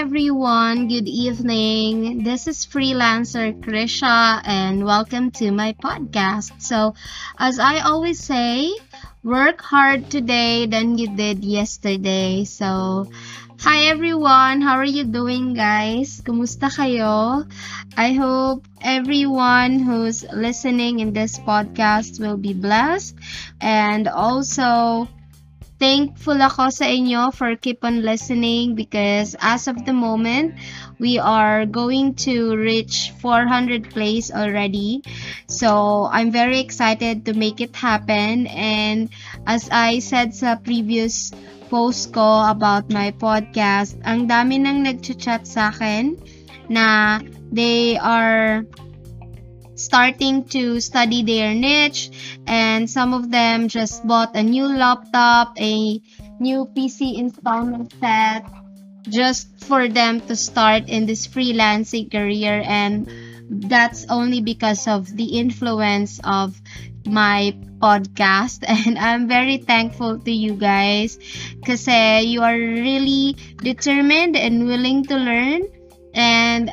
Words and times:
everyone. 0.00 0.88
Good 0.88 1.04
evening. 1.06 2.24
This 2.24 2.48
is 2.48 2.64
freelancer 2.64 3.52
Krisha 3.60 4.40
and 4.48 4.82
welcome 4.82 5.30
to 5.32 5.52
my 5.52 5.76
podcast. 5.76 6.56
So, 6.56 6.94
as 7.36 7.58
I 7.58 7.80
always 7.84 8.16
say, 8.18 8.72
work 9.22 9.60
hard 9.60 10.08
today 10.08 10.64
than 10.64 10.96
you 10.96 11.12
did 11.14 11.44
yesterday. 11.44 12.48
So, 12.48 13.12
hi 13.60 13.92
everyone. 13.92 14.64
How 14.64 14.80
are 14.80 14.88
you 14.88 15.04
doing, 15.04 15.52
guys? 15.52 16.24
Kumusta 16.24 16.72
kayo? 16.72 17.44
I 17.92 18.16
hope 18.16 18.64
everyone 18.80 19.84
who's 19.84 20.24
listening 20.32 21.04
in 21.04 21.12
this 21.12 21.36
podcast 21.36 22.24
will 22.24 22.40
be 22.40 22.56
blessed 22.56 23.20
and 23.60 24.08
also 24.08 25.12
thankful 25.80 26.36
ako 26.36 26.68
sa 26.68 26.84
inyo 26.84 27.32
for 27.32 27.56
keep 27.56 27.80
on 27.82 28.04
listening 28.04 28.76
because 28.76 29.32
as 29.40 29.64
of 29.64 29.80
the 29.88 29.96
moment, 29.96 30.52
we 31.00 31.16
are 31.16 31.64
going 31.64 32.12
to 32.28 32.54
reach 32.54 33.16
400 33.24 33.88
plays 33.88 34.28
already. 34.28 35.00
So, 35.48 36.06
I'm 36.12 36.30
very 36.30 36.60
excited 36.60 37.24
to 37.24 37.32
make 37.32 37.64
it 37.64 37.72
happen. 37.72 38.46
And 38.52 39.08
as 39.48 39.72
I 39.72 40.04
said 40.04 40.36
sa 40.36 40.60
previous 40.60 41.32
post 41.72 42.12
ko 42.12 42.44
about 42.44 42.92
my 42.92 43.16
podcast, 43.16 43.96
ang 44.04 44.28
dami 44.28 44.60
nang 44.60 44.84
nag-chat 44.84 45.48
sa 45.48 45.72
akin 45.72 46.20
na 46.68 47.18
they 47.48 47.96
are 47.96 48.68
starting 49.80 50.44
to 50.44 50.80
study 50.80 51.22
their 51.22 51.54
niche 51.54 52.10
and 52.46 52.88
some 52.88 53.14
of 53.14 53.30
them 53.30 53.68
just 53.68 54.06
bought 54.06 54.36
a 54.36 54.42
new 54.42 54.66
laptop, 54.66 55.56
a 55.58 56.00
new 56.38 56.66
PC 56.76 57.18
installment 57.18 57.92
set 58.00 58.44
just 59.08 59.48
for 59.64 59.88
them 59.88 60.20
to 60.20 60.36
start 60.36 60.88
in 60.88 61.06
this 61.06 61.26
freelancing 61.26 62.10
career. 62.10 62.62
And 62.64 63.08
that's 63.50 64.06
only 64.08 64.40
because 64.40 64.86
of 64.86 65.08
the 65.16 65.38
influence 65.38 66.20
of 66.24 66.60
my 67.06 67.56
podcast. 67.80 68.64
And 68.86 68.98
I'm 68.98 69.26
very 69.28 69.58
thankful 69.58 70.20
to 70.20 70.30
you 70.30 70.54
guys 70.54 71.18
because 71.58 71.88
eh, 71.88 72.20
you 72.20 72.42
are 72.42 72.56
really 72.56 73.36
determined 73.56 74.36
and 74.36 74.66
willing 74.66 75.04
to 75.06 75.16
learn. 75.16 75.62
And 76.14 76.70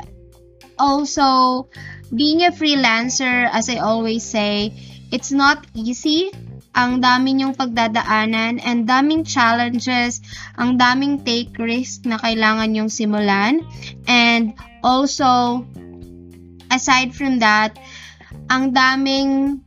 also 0.80 1.70
being 2.14 2.44
a 2.44 2.52
freelancer, 2.52 3.50
as 3.52 3.70
I 3.70 3.78
always 3.80 4.24
say, 4.24 4.74
it's 5.12 5.32
not 5.32 5.66
easy. 5.74 6.32
Ang 6.78 7.02
dami 7.02 7.34
niyong 7.34 7.58
pagdadaanan 7.58 8.62
and 8.62 8.86
daming 8.86 9.26
challenges, 9.26 10.22
ang 10.54 10.78
daming 10.78 11.26
take 11.26 11.58
risk 11.58 12.06
na 12.06 12.22
kailangan 12.22 12.70
niyong 12.70 12.92
simulan. 12.94 13.66
And 14.06 14.54
also, 14.86 15.66
aside 16.70 17.18
from 17.18 17.42
that, 17.42 17.82
ang 18.54 18.78
daming 18.78 19.66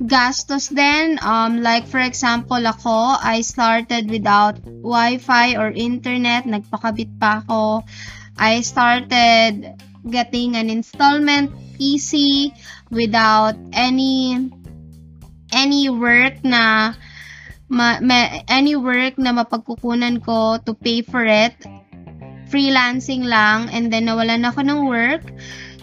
gastos 0.00 0.72
din. 0.72 1.20
Um, 1.20 1.60
like 1.60 1.86
for 1.86 2.00
example, 2.00 2.60
ako, 2.66 3.20
I 3.20 3.44
started 3.44 4.10
without 4.10 4.58
Wi-Fi 4.64 5.60
or 5.60 5.70
internet. 5.70 6.48
Nagpakabit 6.48 7.20
pa 7.20 7.44
ako. 7.44 7.84
I 8.34 8.66
started 8.66 9.78
getting 10.10 10.56
an 10.56 10.68
installment 10.68 11.52
PC 11.80 12.52
without 12.90 13.56
any 13.72 14.50
any 15.52 15.88
work 15.88 16.42
na 16.44 16.94
ma, 17.68 17.98
ma, 18.00 18.42
any 18.48 18.76
work 18.76 19.16
na 19.16 19.32
mapagkukunan 19.32 20.20
ko 20.22 20.58
to 20.62 20.74
pay 20.74 21.02
for 21.02 21.24
it. 21.24 21.54
Freelancing 22.50 23.24
lang 23.24 23.70
and 23.72 23.90
then 23.90 24.06
nawalan 24.06 24.44
ako 24.46 24.60
ng 24.62 24.80
work. 24.86 25.24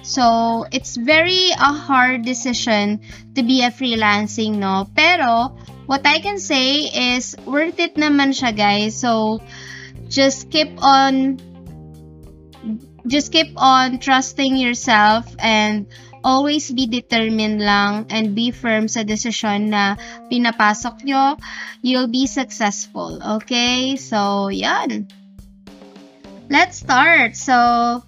So 0.01 0.65
it's 0.71 0.97
very 0.97 1.53
a 1.53 1.73
hard 1.73 2.25
decision 2.25 3.01
to 3.35 3.41
be 3.43 3.61
a 3.61 3.69
freelancing 3.69 4.57
no? 4.57 4.89
Pero 4.95 5.53
what 5.85 6.05
I 6.05 6.19
can 6.19 6.39
say 6.39 6.89
is 6.89 7.35
worth 7.45 7.77
it 7.79 7.95
naman 7.95 8.33
siya 8.33 8.55
guys. 8.55 8.97
So 8.97 9.41
just 10.09 10.49
keep 10.49 10.73
on 10.81 11.39
just 13.07 13.31
keep 13.31 13.53
on 13.57 14.00
trusting 14.00 14.57
yourself 14.57 15.25
and 15.39 15.88
always 16.23 16.69
be 16.72 16.85
determined 16.85 17.62
lang 17.62 18.06
and 18.09 18.35
be 18.35 18.51
firm 18.51 18.88
sa 18.88 19.03
decision 19.03 19.73
na 19.73 19.97
pinapasok 20.29 21.01
nyo, 21.03 21.38
you'll 21.81 22.11
be 22.11 22.29
successful. 22.29 23.17
Okay? 23.41 23.97
So, 23.97 24.50
yan. 24.50 25.09
Let's 26.51 26.84
start. 26.84 27.40
So, 27.40 28.03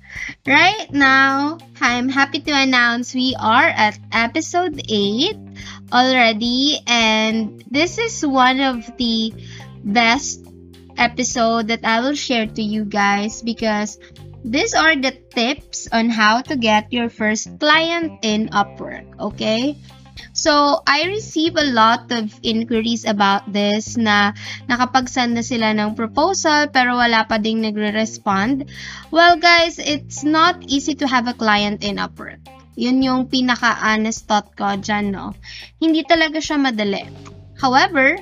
right 0.45 0.91
now, 0.91 1.57
I'm 1.79 2.09
happy 2.09 2.43
to 2.43 2.53
announce 2.53 3.15
we 3.15 3.35
are 3.39 3.71
at 3.71 3.97
episode 4.11 4.83
8 4.83 5.37
already 5.93 6.79
and 6.85 7.63
this 7.71 7.97
is 7.97 8.25
one 8.25 8.59
of 8.59 8.83
the 8.97 9.31
best 9.83 10.43
episode 10.97 11.67
that 11.67 11.85
I 11.85 12.01
will 12.01 12.15
share 12.15 12.47
to 12.47 12.61
you 12.61 12.85
guys 12.85 13.41
because 13.41 13.97
These 14.43 14.75
are 14.75 14.95
the 14.99 15.15
tips 15.31 15.87
on 15.87 16.11
how 16.11 16.43
to 16.51 16.59
get 16.59 16.91
your 16.91 17.07
first 17.07 17.47
client 17.63 18.19
in 18.27 18.51
Upwork, 18.51 19.07
okay? 19.31 19.79
So, 20.35 20.83
I 20.85 21.07
receive 21.07 21.55
a 21.55 21.71
lot 21.71 22.11
of 22.11 22.27
inquiries 22.43 23.07
about 23.07 23.47
this 23.47 23.95
na 23.95 24.35
nakapagsend 24.67 25.39
na 25.39 25.45
sila 25.45 25.71
ng 25.71 25.95
proposal 25.95 26.67
pero 26.75 26.99
wala 26.99 27.23
pa 27.23 27.39
ding 27.39 27.63
nagre-respond. 27.63 28.67
Well, 29.15 29.39
guys, 29.39 29.79
it's 29.79 30.27
not 30.27 30.59
easy 30.67 30.97
to 30.99 31.07
have 31.07 31.31
a 31.31 31.37
client 31.37 31.85
in 31.85 32.03
Upwork. 32.03 32.43
Yun 32.75 33.05
yung 33.05 33.21
pinaka-honest 33.29 34.25
thought 34.25 34.51
ko 34.57 34.75
dyan, 34.75 35.13
no? 35.13 35.37
Hindi 35.77 36.03
talaga 36.03 36.41
siya 36.41 36.57
madali. 36.57 37.07
However, 37.61 38.17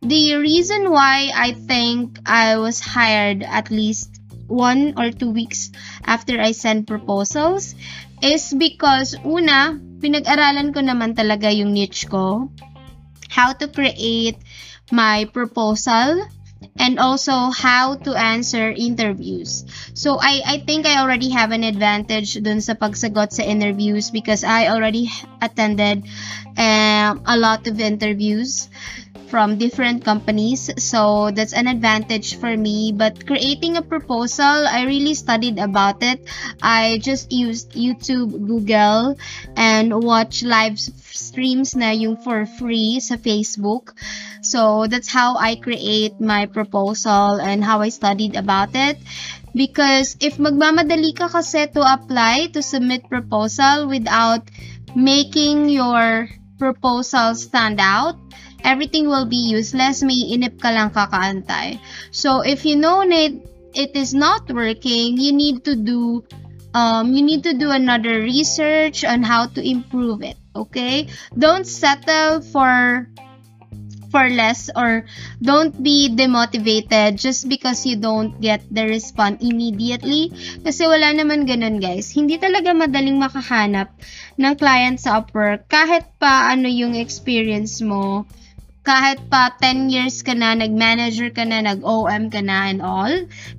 the 0.00 0.36
reason 0.40 0.90
why 0.90 1.30
I 1.30 1.52
think 1.52 2.18
I 2.24 2.56
was 2.56 2.80
hired 2.80 3.44
at 3.44 3.68
least 3.70 4.23
one 4.54 4.94
or 4.96 5.10
two 5.10 5.34
weeks 5.34 5.74
after 6.06 6.38
I 6.38 6.54
send 6.54 6.86
proposals 6.86 7.74
is 8.22 8.54
because 8.54 9.18
una, 9.26 9.74
pinag-aralan 9.98 10.70
ko 10.70 10.80
naman 10.80 11.18
talaga 11.18 11.50
yung 11.50 11.74
niche 11.74 12.06
ko, 12.06 12.48
how 13.28 13.50
to 13.52 13.66
create 13.66 14.38
my 14.94 15.26
proposal, 15.26 16.22
and 16.78 16.98
also 16.98 17.50
how 17.50 17.94
to 17.94 18.14
answer 18.16 18.72
interviews. 18.72 19.64
So 19.92 20.16
I 20.16 20.40
I 20.46 20.56
think 20.64 20.86
I 20.86 21.00
already 21.02 21.28
have 21.30 21.52
an 21.52 21.64
advantage 21.64 22.40
dun 22.40 22.64
sa 22.64 22.74
pagsagot 22.74 23.36
sa 23.36 23.44
interviews 23.44 24.08
because 24.08 24.44
I 24.44 24.72
already 24.72 25.10
attended 25.44 26.08
um, 26.56 27.20
a 27.26 27.36
lot 27.36 27.66
of 27.68 27.76
interviews 27.80 28.72
from 29.28 29.58
different 29.58 30.04
companies. 30.04 30.70
So 30.78 31.30
that's 31.30 31.52
an 31.52 31.66
advantage 31.66 32.38
for 32.38 32.56
me. 32.56 32.92
But 32.92 33.26
creating 33.26 33.76
a 33.76 33.82
proposal, 33.82 34.66
I 34.68 34.84
really 34.84 35.14
studied 35.14 35.58
about 35.58 36.02
it. 36.02 36.22
I 36.62 36.98
just 37.02 37.32
used 37.32 37.72
YouTube, 37.72 38.46
Google, 38.46 39.16
and 39.56 39.90
watch 40.02 40.42
live 40.42 40.78
streams 40.78 41.74
na 41.74 41.90
yung 41.90 42.16
for 42.22 42.46
free 42.46 43.00
sa 43.00 43.16
Facebook. 43.16 43.94
So 44.42 44.86
that's 44.86 45.10
how 45.10 45.36
I 45.36 45.56
create 45.56 46.20
my 46.20 46.46
proposal 46.46 47.40
and 47.40 47.64
how 47.64 47.80
I 47.80 47.88
studied 47.88 48.36
about 48.36 48.70
it. 48.74 48.98
Because 49.54 50.18
if 50.18 50.38
magmamadali 50.38 51.14
ka 51.14 51.30
kasi 51.30 51.66
to 51.74 51.82
apply, 51.82 52.54
to 52.54 52.62
submit 52.62 53.06
proposal 53.06 53.86
without 53.86 54.46
making 54.94 55.70
your 55.70 56.30
proposal 56.58 57.34
stand 57.34 57.78
out, 57.78 58.18
everything 58.64 59.06
will 59.06 59.28
be 59.28 59.52
useless, 59.52 60.02
may 60.02 60.16
inip 60.32 60.58
ka 60.58 60.72
lang 60.72 60.90
kakaantay. 60.90 61.78
So, 62.10 62.40
if 62.40 62.64
you 62.64 62.74
know 62.80 63.04
that 63.04 63.32
it 63.76 63.92
is 63.94 64.16
not 64.16 64.48
working, 64.48 65.20
you 65.20 65.30
need 65.36 65.62
to 65.68 65.76
do 65.76 66.24
um, 66.74 67.14
you 67.14 67.22
need 67.22 67.44
to 67.44 67.54
do 67.54 67.70
another 67.70 68.18
research 68.18 69.04
on 69.04 69.22
how 69.22 69.46
to 69.46 69.60
improve 69.62 70.22
it. 70.22 70.36
Okay? 70.56 71.06
Don't 71.38 71.66
settle 71.66 72.42
for 72.42 73.06
for 74.14 74.30
less 74.30 74.70
or 74.78 75.02
don't 75.42 75.74
be 75.82 76.06
demotivated 76.06 77.18
just 77.18 77.50
because 77.50 77.82
you 77.82 77.98
don't 77.98 78.38
get 78.38 78.62
the 78.70 78.86
response 78.86 79.42
immediately. 79.42 80.30
Kasi 80.62 80.86
wala 80.86 81.10
naman 81.10 81.50
ganun 81.50 81.82
guys. 81.82 82.14
Hindi 82.14 82.38
talaga 82.38 82.70
madaling 82.70 83.18
makahanap 83.18 83.90
ng 84.38 84.54
client 84.54 85.02
sa 85.02 85.18
Upwork 85.18 85.66
kahit 85.66 86.06
pa 86.22 86.54
ano 86.54 86.70
yung 86.70 86.94
experience 86.94 87.82
mo 87.82 88.22
kahit 88.84 89.32
pa 89.32 89.48
10 89.56 89.88
years 89.88 90.20
ka 90.20 90.36
na, 90.36 90.52
nag-manager 90.52 91.32
ka 91.32 91.48
na, 91.48 91.64
nag-OM 91.64 92.28
ka 92.28 92.44
na 92.44 92.68
and 92.68 92.84
all, 92.84 93.10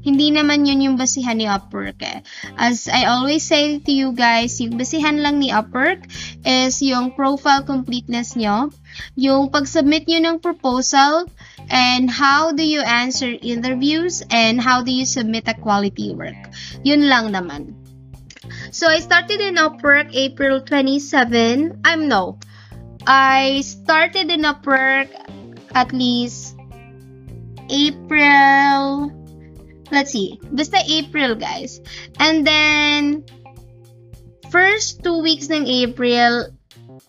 hindi 0.05 0.29
naman 0.29 0.69
yun 0.69 0.85
yung 0.85 0.97
basihan 1.01 1.41
ni 1.41 1.49
Upwork 1.49 1.97
eh. 2.05 2.21
As 2.61 2.85
I 2.85 3.09
always 3.09 3.41
say 3.41 3.81
to 3.81 3.91
you 3.91 4.13
guys, 4.13 4.61
yung 4.61 4.77
basihan 4.77 5.17
lang 5.17 5.41
ni 5.41 5.49
Upwork 5.49 6.05
is 6.45 6.77
yung 6.85 7.17
profile 7.17 7.65
completeness 7.65 8.37
nyo, 8.37 8.69
yung 9.17 9.49
pag-submit 9.49 10.05
nyo 10.05 10.21
ng 10.21 10.37
proposal, 10.45 11.25
and 11.73 12.05
how 12.05 12.53
do 12.53 12.61
you 12.61 12.85
answer 12.85 13.33
interviews 13.41 14.21
and 14.29 14.61
how 14.61 14.85
do 14.85 14.93
you 14.93 15.09
submit 15.09 15.49
a 15.49 15.57
quality 15.57 16.13
work. 16.13 16.37
Yun 16.85 17.09
lang 17.09 17.33
naman. 17.33 17.73
So 18.69 18.85
I 18.85 19.01
started 19.01 19.41
in 19.41 19.57
Upwork 19.57 20.13
April 20.13 20.61
27. 20.61 21.81
I'm 21.81 22.05
no. 22.05 22.37
I 23.07 23.61
started 23.61 24.29
in 24.31 24.41
Upwork 24.43 25.09
at 25.73 25.93
least 25.93 26.57
April 27.69 29.11
let's 29.91 30.11
see. 30.11 30.39
Basta 30.51 30.81
April, 30.87 31.35
guys. 31.35 31.81
And 32.19 32.45
then 32.45 33.25
first 34.49 35.03
two 35.03 35.21
weeks 35.21 35.49
ng 35.49 35.67
April, 35.67 36.49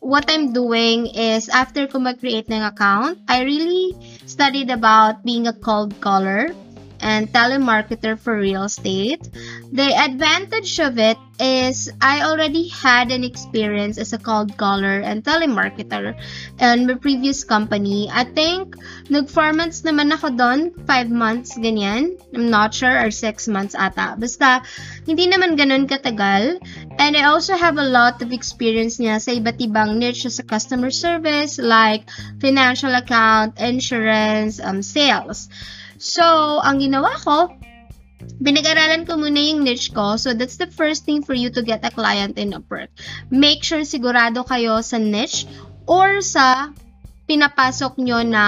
what 0.00 0.28
I'm 0.28 0.52
doing 0.52 1.06
is 1.06 1.48
after 1.48 1.86
ko 1.86 1.98
mag-create 1.98 2.48
ng 2.50 2.62
account, 2.62 3.18
I 3.28 3.42
really 3.42 3.96
studied 4.26 4.70
about 4.70 5.24
being 5.24 5.46
a 5.46 5.56
cold 5.56 5.98
caller 6.00 6.52
and 7.00 7.32
telemarketer 7.32 8.18
for 8.18 8.36
real 8.36 8.64
estate. 8.64 9.28
The 9.72 9.94
advantage 9.94 10.78
of 10.78 10.98
it 10.98 11.18
is 11.38 11.92
I 12.00 12.24
already 12.24 12.68
had 12.68 13.12
an 13.12 13.24
experience 13.24 13.98
as 13.98 14.12
a 14.12 14.18
cold 14.18 14.56
caller 14.56 15.00
and 15.00 15.22
telemarketer 15.22 16.16
in 16.60 16.86
my 16.86 16.94
previous 16.94 17.44
company. 17.44 18.08
I 18.10 18.24
think 18.24 18.76
nag-4 19.12 19.52
months 19.54 19.82
naman 19.84 20.12
ako 20.16 20.32
doon, 20.32 20.72
5 20.88 21.10
months, 21.12 21.56
ganyan. 21.60 22.16
I'm 22.32 22.48
not 22.48 22.72
sure, 22.72 22.92
or 22.92 23.10
6 23.12 23.48
months 23.48 23.76
ata. 23.76 24.16
Basta, 24.16 24.64
hindi 25.04 25.28
naman 25.28 25.60
ganun 25.60 25.84
katagal. 25.84 26.58
And 26.96 27.12
I 27.16 27.28
also 27.28 27.54
have 27.54 27.76
a 27.76 27.84
lot 27.84 28.24
of 28.24 28.32
experience 28.32 28.96
niya 28.96 29.20
sa 29.20 29.36
iba't 29.36 29.60
ibang 29.60 30.00
niche 30.00 30.28
sa 30.32 30.42
customer 30.42 30.88
service 30.88 31.60
like 31.60 32.08
financial 32.40 32.96
account, 32.96 33.60
insurance, 33.60 34.56
um, 34.56 34.80
sales. 34.80 35.52
So, 35.98 36.58
ang 36.60 36.80
ginawa 36.80 37.12
ko, 37.20 37.52
pinag-aralan 38.40 39.08
ko 39.08 39.16
muna 39.16 39.40
yung 39.40 39.64
niche 39.64 39.92
ko. 39.92 40.16
So, 40.16 40.32
that's 40.36 40.56
the 40.56 40.68
first 40.68 41.04
thing 41.04 41.24
for 41.24 41.32
you 41.32 41.48
to 41.52 41.62
get 41.62 41.84
a 41.84 41.92
client 41.92 42.36
in 42.36 42.52
Upwork. 42.52 42.92
Make 43.32 43.64
sure 43.64 43.84
sigurado 43.84 44.44
kayo 44.44 44.80
sa 44.84 45.00
niche 45.00 45.48
or 45.88 46.20
sa 46.20 46.72
pinapasok 47.26 47.98
nyo 47.98 48.22
na 48.22 48.44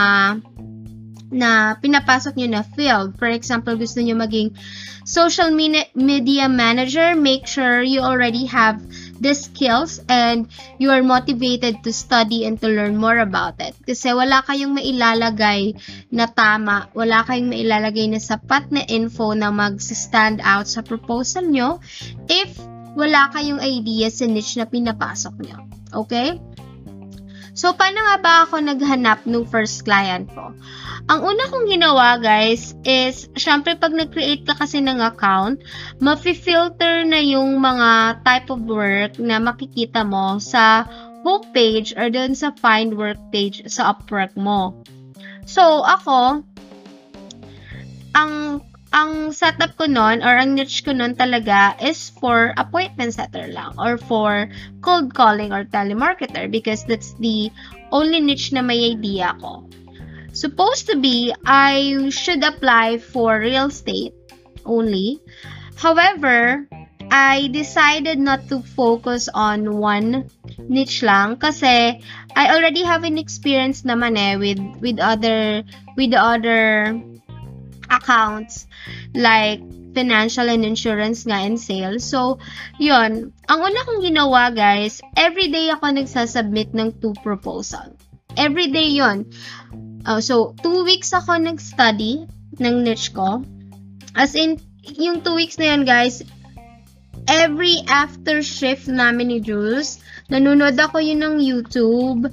na 1.28 1.76
pinapasok 1.76 2.40
nyo 2.40 2.48
na 2.48 2.62
field. 2.64 3.16
For 3.20 3.28
example, 3.28 3.76
gusto 3.76 4.00
nyo 4.00 4.16
maging 4.16 4.56
social 5.04 5.52
media 5.52 6.48
manager, 6.48 7.16
make 7.16 7.44
sure 7.44 7.84
you 7.84 8.00
already 8.00 8.48
have 8.48 8.80
the 9.19 9.35
skills 9.35 10.00
and 10.09 10.47
you 10.79 10.91
are 10.91 11.03
motivated 11.03 11.82
to 11.82 11.91
study 11.93 12.47
and 12.47 12.59
to 12.62 12.69
learn 12.70 12.97
more 12.97 13.19
about 13.19 13.59
it. 13.59 13.75
Kasi 13.82 14.15
wala 14.15 14.43
kayong 14.47 14.79
mailalagay 14.79 15.75
na 16.15 16.31
tama, 16.31 16.91
wala 16.94 17.26
kayong 17.26 17.50
mailalagay 17.50 18.06
na 18.11 18.23
sapat 18.23 18.70
na 18.70 18.82
info 18.87 19.35
na 19.35 19.50
mag-stand 19.50 20.43
out 20.43 20.70
sa 20.70 20.81
proposal 20.82 21.47
nyo 21.47 21.82
if 22.31 22.55
wala 22.99 23.31
kayong 23.31 23.62
idea 23.62 24.11
sa 24.11 24.26
niche 24.26 24.59
na 24.59 24.67
pinapasok 24.67 25.35
nyo. 25.43 25.59
Okay? 25.94 26.38
So, 27.59 27.75
paano 27.75 27.99
nga 27.99 28.17
ba 28.23 28.35
ako 28.47 28.62
naghanap 28.62 29.26
ng 29.26 29.43
first 29.50 29.82
client 29.82 30.31
ko? 30.31 30.55
Ang 31.06 31.20
una 31.22 31.46
kong 31.46 31.70
ginawa, 31.70 32.18
guys, 32.18 32.74
is, 32.82 33.30
syempre, 33.38 33.78
pag 33.78 33.94
nag-create 33.94 34.42
ka 34.42 34.58
kasi 34.58 34.82
ng 34.82 34.98
account, 34.98 35.62
mafi-filter 36.02 37.06
na 37.06 37.22
yung 37.22 37.62
mga 37.62 38.18
type 38.26 38.50
of 38.50 38.66
work 38.66 39.14
na 39.22 39.38
makikita 39.38 40.02
mo 40.02 40.42
sa 40.42 40.82
hope 41.22 41.46
page 41.54 41.94
or 41.94 42.10
dun 42.10 42.34
sa 42.34 42.50
find 42.58 42.98
work 42.98 43.18
page 43.30 43.62
sa 43.70 43.94
Upwork 43.94 44.34
mo. 44.34 44.74
So, 45.46 45.86
ako, 45.86 46.42
ang 48.18 48.32
ang 48.88 49.36
setup 49.36 49.76
ko 49.76 49.84
nun 49.84 50.24
or 50.24 50.40
ang 50.40 50.56
niche 50.56 50.80
ko 50.80 50.96
nun 50.96 51.12
talaga 51.12 51.76
is 51.76 52.08
for 52.16 52.56
appointment 52.56 53.12
setter 53.12 53.44
lang 53.52 53.76
or 53.76 54.00
for 54.00 54.48
cold 54.80 55.12
calling 55.12 55.52
or 55.52 55.68
telemarketer 55.68 56.48
because 56.48 56.88
that's 56.88 57.12
the 57.20 57.52
only 57.92 58.16
niche 58.16 58.48
na 58.56 58.64
may 58.64 58.96
idea 58.96 59.36
ko 59.44 59.68
supposed 60.40 60.87
to 60.87 60.96
be 60.96 61.35
I 61.44 62.08
should 62.11 62.44
apply 62.44 62.99
for 62.99 63.38
real 63.43 63.67
estate 63.67 64.14
only. 64.64 65.19
However, 65.76 66.67
I 67.11 67.49
decided 67.49 68.19
not 68.19 68.49
to 68.52 68.61
focus 68.61 69.29
on 69.32 69.81
one 69.81 70.29
niche 70.69 71.02
lang 71.02 71.40
kasi 71.40 72.05
I 72.37 72.44
already 72.52 72.85
have 72.85 73.02
an 73.05 73.17
experience 73.17 73.82
naman 73.82 74.20
eh 74.20 74.37
with 74.37 74.61
with 74.85 75.00
other 75.00 75.64
with 75.96 76.12
other 76.12 76.93
accounts 77.88 78.69
like 79.17 79.64
financial 79.96 80.46
and 80.52 80.62
insurance 80.69 81.25
nga 81.25 81.41
and 81.41 81.56
sales. 81.56 82.05
So, 82.05 82.38
yun. 82.76 83.32
Ang 83.49 83.58
una 83.58 83.81
kong 83.88 84.05
ginawa, 84.05 84.52
guys, 84.52 85.00
everyday 85.17 85.73
ako 85.73 85.96
nagsasubmit 85.96 86.76
ng 86.76 87.00
two 87.00 87.17
proposal. 87.25 87.96
Everyday 88.37 88.94
yon 88.94 89.26
Uh, 90.08 90.25
so, 90.25 90.56
two 90.64 90.88
weeks 90.88 91.12
ako 91.12 91.37
nag-study 91.37 92.25
ng 92.56 92.76
niche 92.81 93.12
ko. 93.12 93.44
As 94.16 94.32
in, 94.32 94.56
yung 94.96 95.20
two 95.20 95.37
weeks 95.37 95.60
na 95.60 95.76
yun, 95.76 95.84
guys, 95.84 96.25
every 97.28 97.84
after 97.93 98.40
shift 98.40 98.88
namin 98.88 99.28
ni 99.28 99.38
Jules, 99.44 100.00
nanonood 100.32 100.81
ako 100.81 101.05
yun 101.05 101.20
ng 101.20 101.44
YouTube. 101.44 102.25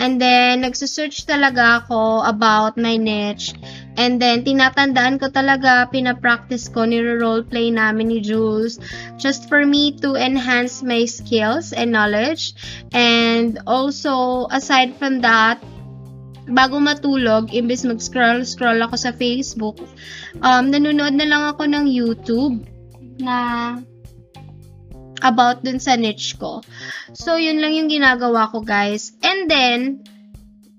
And 0.00 0.16
then, 0.16 0.64
nagsusearch 0.64 1.28
talaga 1.28 1.84
ako 1.84 2.24
about 2.24 2.80
my 2.80 2.96
niche. 2.96 3.52
And 4.00 4.16
then, 4.16 4.48
tinatandaan 4.48 5.20
ko 5.20 5.28
talaga, 5.28 5.84
pinapractice 5.92 6.72
ko, 6.72 6.88
nire-roleplay 6.88 7.76
namin 7.76 8.08
ni 8.08 8.24
Jules. 8.24 8.80
Just 9.20 9.52
for 9.52 9.68
me 9.68 9.92
to 10.00 10.16
enhance 10.16 10.80
my 10.80 11.04
skills 11.04 11.76
and 11.76 11.92
knowledge. 11.92 12.56
And 12.96 13.60
also, 13.68 14.48
aside 14.48 14.96
from 14.96 15.20
that, 15.20 15.60
bago 16.52 16.80
matulog, 16.80 17.52
imbes 17.52 17.84
mag-scroll-scroll 17.84 18.80
ako 18.80 18.96
sa 18.96 19.12
Facebook, 19.12 19.76
um, 20.40 20.72
nanonood 20.72 21.14
na 21.14 21.28
lang 21.28 21.42
ako 21.52 21.68
ng 21.68 21.84
YouTube 21.88 22.64
na 23.20 23.76
about 25.22 25.66
dun 25.66 25.82
sa 25.82 25.98
niche 25.98 26.38
ko. 26.38 26.62
So, 27.14 27.36
yun 27.36 27.58
lang 27.58 27.74
yung 27.74 27.90
ginagawa 27.90 28.50
ko, 28.50 28.62
guys. 28.62 29.12
And 29.20 29.50
then, 29.50 30.06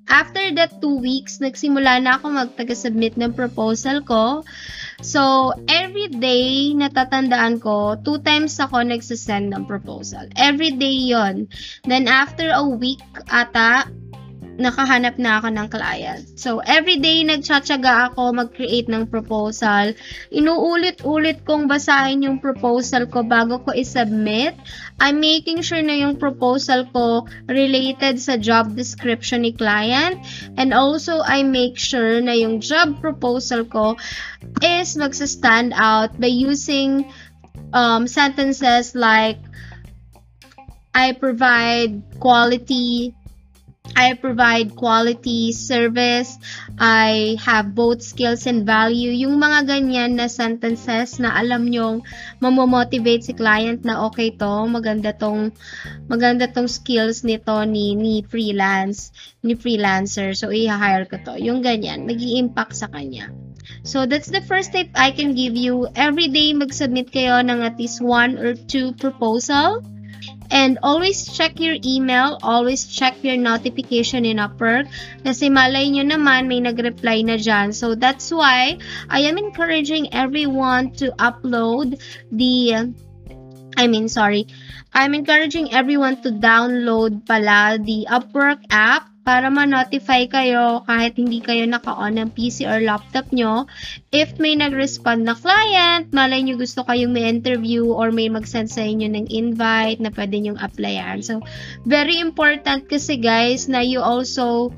after 0.07 0.41
that 0.55 0.79
two 0.81 0.97
weeks, 0.99 1.43
nagsimula 1.43 2.01
na 2.01 2.17
ako 2.17 2.33
magtaga-submit 2.33 3.19
ng 3.19 3.35
proposal 3.35 4.01
ko. 4.01 4.47
So, 4.99 5.53
every 5.67 6.11
day, 6.11 6.75
natatandaan 6.75 7.63
ko, 7.63 7.95
two 8.03 8.19
times 8.23 8.59
ako 8.59 8.83
nagsasend 8.83 9.55
ng 9.55 9.63
proposal. 9.67 10.27
Every 10.35 10.75
day 10.75 11.11
yon 11.11 11.47
Then, 11.87 12.07
after 12.07 12.51
a 12.51 12.63
week 12.63 13.03
ata, 13.31 13.87
nakahanap 14.59 15.15
na 15.15 15.39
ako 15.39 15.47
ng 15.55 15.67
client. 15.71 16.23
So, 16.35 16.59
everyday 16.59 17.23
nagtsatsaga 17.23 18.11
ako 18.11 18.35
mag-create 18.35 18.91
ng 18.91 19.07
proposal. 19.07 19.95
Inuulit-ulit 20.29 21.47
kong 21.47 21.71
basahin 21.71 22.27
yung 22.27 22.43
proposal 22.43 23.07
ko 23.07 23.23
bago 23.23 23.63
ko 23.63 23.71
i-submit. 23.71 24.59
I'm 24.99 25.23
making 25.23 25.63
sure 25.63 25.79
na 25.79 25.95
yung 25.95 26.19
proposal 26.19 26.91
ko 26.91 27.23
related 27.47 28.19
sa 28.19 28.35
job 28.35 28.75
description 28.75 29.47
ni 29.47 29.55
client. 29.55 30.19
And 30.59 30.75
also, 30.75 31.23
I 31.23 31.47
make 31.47 31.79
sure 31.79 32.19
na 32.19 32.35
yung 32.35 32.59
job 32.59 32.99
proposal 32.99 33.63
ko 33.63 33.95
is 34.59 34.99
magsa-stand 34.99 35.71
out 35.71 36.19
by 36.19 36.27
using 36.27 37.07
um, 37.71 38.11
sentences 38.11 38.91
like 38.91 39.39
I 40.93 41.13
provide 41.13 42.19
quality 42.19 43.15
I 43.99 44.15
provide 44.15 44.79
quality 44.79 45.51
service. 45.51 46.39
I 46.79 47.35
have 47.43 47.75
both 47.75 47.99
skills 47.99 48.47
and 48.47 48.63
value. 48.63 49.11
Yung 49.11 49.35
mga 49.35 49.67
ganyan 49.67 50.15
na 50.15 50.31
sentences 50.31 51.19
na 51.19 51.35
alam 51.35 51.67
nyong 51.67 52.07
mamomotivate 52.39 53.27
si 53.27 53.35
client 53.35 53.83
na 53.83 54.07
okay 54.07 54.31
to, 54.31 54.71
maganda 54.71 55.11
tong 55.11 55.51
maganda 56.07 56.47
tong 56.47 56.71
skills 56.71 57.27
nito 57.27 57.51
ni 57.67 57.91
ni 57.99 58.23
freelance, 58.23 59.11
ni 59.43 59.59
freelancer. 59.59 60.31
So 60.31 60.47
i-hire 60.47 61.03
ko 61.03 61.19
to. 61.27 61.35
Yung 61.35 61.59
ganyan, 61.59 62.07
nag-i-impact 62.07 62.79
sa 62.79 62.87
kanya. 62.87 63.35
So 63.83 64.07
that's 64.07 64.31
the 64.31 64.39
first 64.47 64.71
tip 64.71 64.95
I 64.95 65.11
can 65.11 65.35
give 65.35 65.59
you. 65.59 65.91
Every 65.99 66.31
day 66.31 66.55
mag-submit 66.55 67.11
kayo 67.11 67.43
ng 67.43 67.59
at 67.67 67.75
least 67.75 67.99
one 67.99 68.39
or 68.39 68.55
two 68.55 68.95
proposal 68.95 69.83
And 70.49 70.81
always 70.81 71.29
check 71.29 71.59
your 71.61 71.77
email, 71.85 72.37
always 72.41 72.89
check 72.89 73.21
your 73.21 73.37
notification 73.37 74.25
in 74.25 74.41
Upwork 74.41 74.89
kasi 75.21 75.49
malay 75.49 75.93
nyo 75.93 76.09
naman 76.09 76.49
may 76.49 76.59
nag-reply 76.59 77.21
na 77.21 77.37
dyan. 77.37 77.69
So 77.69 77.93
that's 77.93 78.33
why 78.33 78.81
I 79.09 79.29
am 79.29 79.37
encouraging 79.37 80.09
everyone 80.13 80.97
to 80.97 81.13
upload 81.21 82.01
the 82.33 82.89
I 83.79 83.87
mean, 83.87 84.09
sorry. 84.09 84.49
I'm 84.91 85.13
encouraging 85.13 85.71
everyone 85.71 86.19
to 86.25 86.33
download 86.33 87.23
pala 87.23 87.77
the 87.79 88.09
Upwork 88.09 88.65
app 88.73 89.07
para 89.29 89.53
ma-notify 89.53 90.25
kayo 90.25 90.81
kahit 90.89 91.13
hindi 91.13 91.37
kayo 91.37 91.69
naka-on 91.69 92.17
ng 92.17 92.33
PC 92.33 92.65
or 92.65 92.81
laptop 92.81 93.29
nyo. 93.29 93.69
If 94.09 94.41
may 94.41 94.57
nag-respond 94.57 95.21
na 95.21 95.37
client, 95.37 96.09
malay 96.09 96.41
nyo 96.41 96.57
gusto 96.57 96.81
kayong 96.81 97.13
may 97.13 97.29
interview 97.29 97.93
or 97.93 98.09
may 98.09 98.25
mag-send 98.25 98.73
sa 98.73 98.81
inyo 98.81 99.05
ng 99.05 99.29
invite 99.29 100.01
na 100.01 100.09
pwede 100.09 100.33
nyong 100.41 100.57
applyan. 100.57 101.21
So, 101.21 101.45
very 101.85 102.17
important 102.17 102.89
kasi 102.89 103.21
guys 103.21 103.69
na 103.69 103.85
you 103.85 104.01
also 104.01 104.73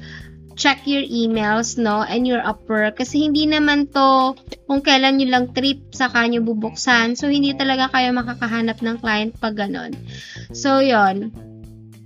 check 0.59 0.83
your 0.83 1.07
emails, 1.07 1.79
no, 1.79 2.03
and 2.03 2.27
your 2.27 2.43
Upwork. 2.43 2.99
Kasi 2.99 3.23
hindi 3.23 3.47
naman 3.47 3.87
to 3.95 4.35
kung 4.67 4.83
kailan 4.83 5.15
nyo 5.15 5.31
lang 5.31 5.55
trip 5.55 5.95
sa 5.95 6.11
nyo 6.27 6.43
bubuksan. 6.43 7.15
So, 7.15 7.31
hindi 7.31 7.55
talaga 7.55 7.87
kayo 7.87 8.11
makakahanap 8.11 8.83
ng 8.83 8.99
client 8.99 9.31
pag 9.39 9.55
ganon. 9.55 9.95
So, 10.51 10.83
yon 10.83 11.31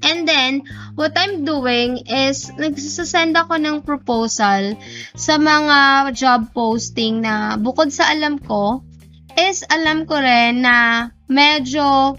And 0.06 0.30
then, 0.30 0.70
what 0.94 1.18
I'm 1.18 1.42
doing 1.42 2.06
is, 2.06 2.54
nagsasend 2.54 3.34
ako 3.34 3.58
ng 3.58 3.78
proposal 3.82 4.78
sa 5.18 5.42
mga 5.42 6.14
job 6.14 6.54
posting 6.54 7.26
na 7.26 7.58
bukod 7.58 7.90
sa 7.90 8.14
alam 8.14 8.38
ko, 8.38 8.86
is 9.34 9.66
alam 9.68 10.06
ko 10.06 10.22
rin 10.22 10.62
na 10.62 11.10
medyo 11.26 12.16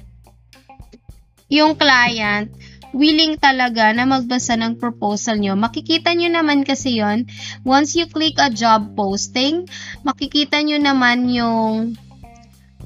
yung 1.47 1.79
client 1.79 2.51
willing 2.97 3.37
talaga 3.37 3.93
na 3.93 4.09
magbasa 4.09 4.57
ng 4.57 4.81
proposal 4.81 5.37
nyo. 5.37 5.53
Makikita 5.53 6.17
nyo 6.17 6.33
naman 6.33 6.65
kasi 6.65 6.99
yon 6.99 7.29
Once 7.61 7.93
you 7.93 8.09
click 8.09 8.41
a 8.41 8.49
job 8.49 8.97
posting, 8.97 9.69
makikita 10.01 10.65
nyo 10.65 10.81
naman 10.81 11.29
yung 11.29 11.95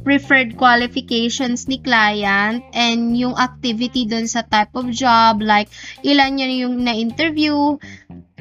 preferred 0.02 0.56
qualifications 0.56 1.68
ni 1.68 1.78
client 1.80 2.64
and 2.72 3.16
yung 3.16 3.36
activity 3.36 4.08
dun 4.08 4.26
sa 4.26 4.42
type 4.48 4.72
of 4.74 4.88
job 4.90 5.44
like 5.44 5.68
ilan 6.02 6.40
yan 6.40 6.52
yung 6.56 6.74
na-interview, 6.84 7.76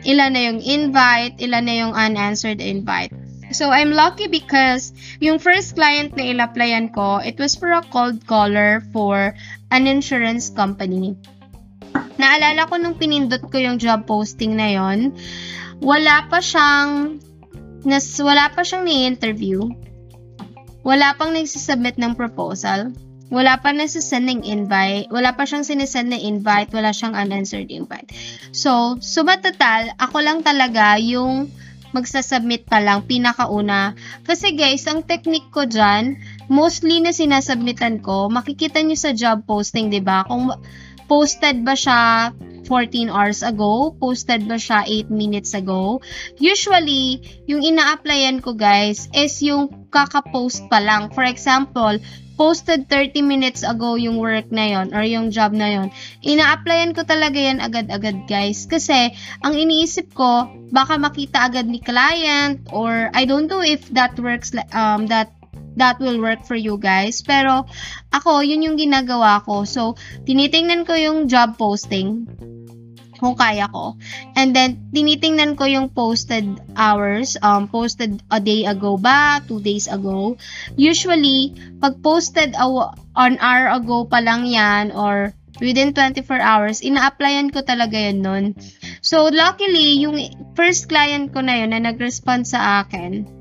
ilan 0.03 0.31
na 0.31 0.41
yung 0.51 0.59
invite, 0.63 1.37
ilan 1.43 1.63
na 1.65 1.75
yung 1.85 1.93
unanswered 1.93 2.63
invite. 2.63 3.11
So, 3.49 3.73
I'm 3.73 3.89
lucky 3.89 4.29
because 4.29 4.93
yung 5.17 5.41
first 5.41 5.73
client 5.73 6.13
na 6.13 6.29
ilaplayan 6.29 6.93
ko, 6.93 7.17
it 7.17 7.41
was 7.41 7.57
for 7.57 7.73
a 7.73 7.81
cold 7.89 8.21
caller 8.29 8.85
for 8.93 9.33
an 9.73 9.89
insurance 9.89 10.53
company. 10.53 11.17
Naalala 12.21 12.69
ko 12.69 12.77
nung 12.77 12.93
pinindot 12.93 13.41
ko 13.49 13.57
yung 13.57 13.81
job 13.81 14.05
posting 14.05 14.53
na 14.53 14.69
yon, 14.77 15.17
wala 15.81 16.29
pa 16.29 16.37
siyang 16.37 17.17
nas, 17.81 18.21
wala 18.21 18.53
pa 18.53 18.61
siyang 18.61 18.85
ni-interview 18.85 19.65
wala 20.83 21.15
pang 21.15 21.35
nagsisubmit 21.35 21.99
ng 21.99 22.15
proposal. 22.15 22.91
Wala 23.29 23.61
pa 23.61 23.69
nagsisend 23.69 24.25
ng 24.25 24.41
invite. 24.41 25.05
Wala 25.13 25.37
pa 25.37 25.45
siyang 25.45 25.61
sinesend 25.61 26.09
na 26.09 26.17
invite. 26.17 26.73
Wala 26.73 26.89
siyang 26.89 27.13
unanswered 27.13 27.69
invite. 27.69 28.09
So, 28.49 28.97
sumatotal, 28.97 29.93
ako 30.01 30.17
lang 30.25 30.41
talaga 30.41 30.97
yung 30.97 31.53
magsasubmit 31.93 32.65
pa 32.65 32.81
lang, 32.81 33.05
pinakauna. 33.05 33.93
Kasi 34.25 34.53
guys, 34.53 34.85
ang 34.85 35.05
technique 35.05 35.49
ko 35.53 35.65
dyan, 35.65 36.17
mostly 36.49 37.01
na 37.01 37.13
sinasubmitan 37.13 38.01
ko, 38.01 38.29
makikita 38.29 38.81
nyo 38.81 38.97
sa 38.97 39.13
job 39.13 39.45
posting, 39.45 39.89
ba 39.89 39.93
diba? 39.93 40.17
Kung 40.29 40.53
posted 41.09 41.65
ba 41.65 41.73
siya 41.73 42.29
14 42.69 43.09
hours 43.09 43.41
ago, 43.41 43.97
posted 43.97 44.45
ba 44.45 44.61
siya 44.61 44.85
8 44.85 45.09
minutes 45.09 45.57
ago. 45.57 46.05
Usually, 46.37 47.25
yung 47.49 47.65
ina-applyan 47.65 48.45
ko 48.45 48.53
guys 48.53 49.09
is 49.11 49.41
yung 49.41 49.89
kaka-post 49.89 50.69
pa 50.69 50.77
lang. 50.77 51.09
For 51.09 51.25
example, 51.25 51.97
posted 52.39 52.87
30 52.87 53.19
minutes 53.19 53.67
ago 53.67 53.99
yung 53.99 54.15
work 54.15 54.47
na 54.47 54.71
yon 54.71 54.95
or 54.95 55.03
yung 55.03 55.27
job 55.27 55.51
na 55.51 55.75
yon. 55.75 55.87
Ina-applyan 56.23 56.95
ko 56.95 57.03
talaga 57.03 57.35
yan 57.35 57.59
agad-agad 57.59 58.31
guys. 58.31 58.63
Kasi, 58.63 59.11
ang 59.43 59.59
iniisip 59.59 60.15
ko, 60.15 60.47
baka 60.71 60.95
makita 60.95 61.51
agad 61.51 61.67
ni 61.67 61.83
client 61.83 62.63
or 62.71 63.11
I 63.11 63.27
don't 63.27 63.51
know 63.51 63.59
if 63.59 63.83
that 63.91 64.15
works, 64.15 64.55
um, 64.71 65.11
that 65.11 65.35
that 65.75 65.99
will 65.99 66.19
work 66.23 66.47
for 66.47 66.55
you 66.55 66.79
guys. 66.79 67.19
Pero, 67.23 67.67
ako, 68.15 68.39
yun 68.39 68.63
yung 68.63 68.79
ginagawa 68.79 69.43
ko. 69.43 69.67
So, 69.67 69.99
tinitingnan 70.23 70.87
ko 70.87 70.95
yung 70.95 71.27
job 71.27 71.59
posting 71.59 72.27
kung 73.19 73.35
kaya 73.35 73.67
ko. 73.67 73.99
And 74.33 74.55
then, 74.55 74.89
tinitingnan 74.95 75.59
ko 75.59 75.67
yung 75.67 75.91
posted 75.91 76.47
hours, 76.73 77.35
um, 77.43 77.67
posted 77.67 78.23
a 78.31 78.39
day 78.39 78.65
ago 78.65 78.95
ba, 78.95 79.43
two 79.45 79.59
days 79.59 79.85
ago. 79.91 80.39
Usually, 80.79 81.53
pag 81.83 81.99
posted 81.99 82.55
a, 82.55 82.65
an 83.19 83.37
hour 83.43 83.75
ago 83.75 84.07
pa 84.07 84.23
lang 84.23 84.47
yan, 84.47 84.95
or 84.95 85.35
within 85.59 85.91
24 85.91 86.39
hours, 86.39 86.79
ina-applyan 86.79 87.51
ko 87.51 87.61
talaga 87.61 87.99
yun 87.99 88.23
nun. 88.23 88.45
So, 89.03 89.27
luckily, 89.27 89.99
yung 90.01 90.17
first 90.55 90.87
client 90.87 91.35
ko 91.35 91.43
na 91.43 91.59
yun 91.59 91.75
na 91.75 91.83
nag-respond 91.83 92.47
sa 92.47 92.83
akin, 92.83 93.38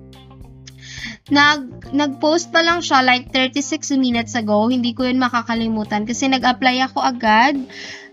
nag, 1.28 1.92
nag-post 1.92 2.50
pa 2.52 2.64
lang 2.64 2.80
siya 2.80 3.04
like 3.04 3.32
36 3.32 3.97
minutes 4.00 4.35
ago. 4.35 4.68
Hindi 4.68 4.92
ko 4.97 5.08
yun 5.08 5.20
makakalimutan 5.20 6.08
kasi 6.08 6.28
nag-apply 6.28 6.85
ako 6.88 6.99
agad 7.04 7.56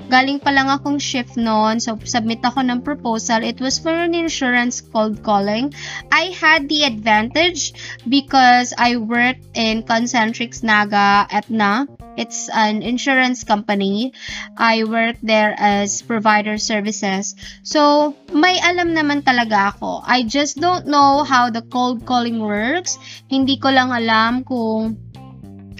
Galing 0.05 0.37
pa 0.37 0.53
lang 0.53 0.69
akong 0.69 1.01
shift 1.01 1.33
noon. 1.33 1.81
So, 1.81 1.97
submit 2.05 2.45
ako 2.45 2.61
ng 2.61 2.85
proposal. 2.85 3.41
It 3.41 3.57
was 3.57 3.81
for 3.81 3.89
an 3.89 4.13
insurance 4.13 4.77
cold 4.77 5.25
calling. 5.25 5.73
I 6.13 6.29
had 6.29 6.69
the 6.69 6.85
advantage 6.85 7.73
because 8.05 8.69
I 8.77 9.01
worked 9.01 9.49
in 9.57 9.81
Concentrix 9.81 10.61
Naga 10.61 11.25
Etna. 11.33 11.89
It's 12.15 12.47
an 12.49 12.81
insurance 12.81 13.43
company. 13.43 14.13
I 14.57 14.83
worked 14.83 15.23
there 15.25 15.55
as 15.57 16.01
provider 16.01 16.57
services. 16.57 17.35
So, 17.63 18.15
may 18.31 18.59
alam 18.63 18.95
naman 18.95 19.23
talaga 19.23 19.75
ako. 19.75 20.03
I 20.07 20.23
just 20.23 20.59
don't 20.59 20.87
know 20.87 21.27
how 21.27 21.51
the 21.51 21.63
cold 21.67 22.07
calling 22.07 22.39
works. 22.39 22.97
Hindi 23.27 23.59
ko 23.59 23.71
lang 23.71 23.91
alam 23.91 24.47
kung 24.47 24.99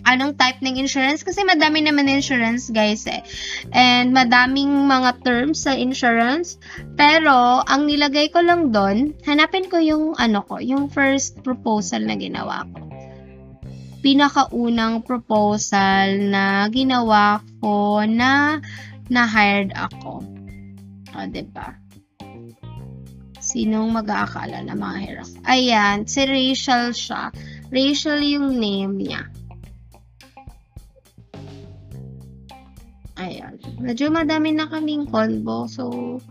anong 0.05 0.37
type 0.37 0.61
ng 0.61 0.77
insurance 0.77 1.25
kasi 1.25 1.41
madami 1.41 1.81
naman 1.81 2.05
insurance 2.05 2.69
guys 2.69 3.09
eh. 3.09 3.25
And 3.73 4.13
madaming 4.13 4.85
mga 4.85 5.25
terms 5.25 5.65
sa 5.65 5.73
insurance. 5.73 6.61
Pero 6.93 7.65
ang 7.65 7.89
nilagay 7.89 8.29
ko 8.29 8.45
lang 8.45 8.69
doon, 8.69 9.17
hanapin 9.25 9.65
ko 9.67 9.81
yung 9.81 10.13
ano 10.21 10.45
ko, 10.45 10.61
yung 10.61 10.87
first 10.93 11.41
proposal 11.41 12.05
na 12.05 12.15
ginawa 12.15 12.63
ko. 12.69 12.94
Pinakaunang 14.05 15.01
proposal 15.01 16.29
na 16.29 16.69
ginawa 16.69 17.41
ko 17.57 18.05
na 18.05 18.61
na-hired 19.09 19.73
ako. 19.73 20.21
O, 21.09 21.17
ba? 21.17 21.25
Diba? 21.25 21.69
Sinong 23.41 23.89
mag-aakala 23.97 24.61
na 24.61 24.77
mahirap? 24.77 25.25
Ayan, 25.49 26.05
si 26.05 26.21
Rachel 26.21 26.93
siya. 26.93 27.33
Rachel 27.73 28.21
yung 28.21 28.61
name 28.61 28.93
niya. 28.93 29.25
Ayan. 33.17 33.57
Medyo 33.81 34.13
madami 34.13 34.53
na 34.53 34.69
kaming 34.69 35.09
convo. 35.09 35.65
So, 35.65 36.21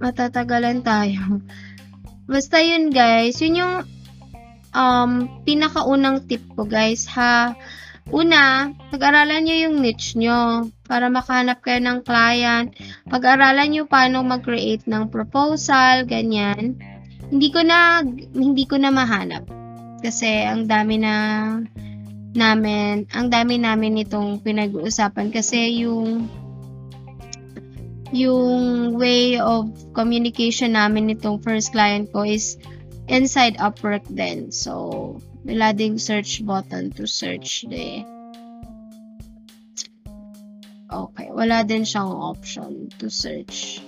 matatagalan 0.00 0.80
tayo. 0.80 1.44
Basta 2.24 2.62
yun 2.64 2.88
guys. 2.88 3.36
Yun 3.44 3.60
yung 3.60 3.74
um, 4.72 5.28
pinakaunang 5.44 6.24
tip 6.28 6.42
ko 6.56 6.64
guys 6.64 7.06
ha. 7.12 7.54
Una, 8.08 8.72
pag-aralan 8.88 9.44
nyo 9.44 9.56
yung 9.68 9.84
niche 9.84 10.16
nyo 10.16 10.72
para 10.88 11.12
makahanap 11.12 11.60
kayo 11.60 11.76
ng 11.84 12.00
client. 12.08 12.72
Pag-aralan 13.04 13.68
nyo 13.68 13.82
paano 13.84 14.24
mag-create 14.24 14.88
ng 14.88 15.12
proposal, 15.12 16.08
ganyan. 16.08 16.80
Hindi 17.28 17.52
ko 17.52 17.60
na, 17.60 18.00
hindi 18.32 18.64
ko 18.64 18.80
na 18.80 18.88
mahanap. 18.88 19.44
Kasi 20.00 20.48
ang 20.48 20.64
dami 20.64 20.96
na 20.96 21.14
namin, 22.32 23.04
ang 23.12 23.28
dami 23.28 23.60
namin 23.60 24.00
itong 24.00 24.40
pinag-uusapan 24.40 25.28
kasi 25.28 25.84
yung 25.84 26.32
yung 28.08 28.96
way 28.96 29.36
of 29.36 29.68
communication 29.92 30.72
namin 30.72 31.12
nitong 31.12 31.44
first 31.44 31.76
client 31.76 32.08
ko 32.08 32.24
is 32.24 32.56
inside 33.08 33.56
Upwork 33.56 34.06
din. 34.12 34.52
So, 34.52 35.18
wala 35.44 35.72
ding 35.72 35.98
search 35.98 36.44
button 36.44 36.92
to 36.96 37.08
search 37.08 37.64
de. 37.68 38.04
Okay, 40.88 41.28
wala 41.28 41.64
din 41.68 41.84
siyang 41.84 42.12
option 42.12 42.88
to 42.96 43.12
search. 43.12 43.84